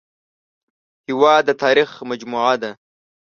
هېواد 1.07 1.41
د 1.45 1.49
تاریخ 1.63 1.89
مجموعه 2.09 2.55
ده 2.61 2.71